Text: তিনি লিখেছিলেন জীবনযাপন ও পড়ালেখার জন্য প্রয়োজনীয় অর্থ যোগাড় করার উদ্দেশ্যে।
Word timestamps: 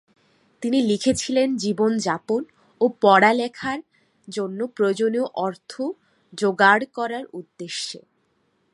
তিনি 0.61 0.79
লিখেছিলেন 0.81 1.47
জীবনযাপন 1.57 2.41
ও 2.81 2.85
পড়ালেখার 3.01 3.79
জন্য 4.27 4.59
প্রয়োজনীয় 4.67 5.27
অর্থ 5.37 5.71
যোগাড় 6.33 6.83
করার 6.93 7.25
উদ্দেশ্যে। 7.33 7.99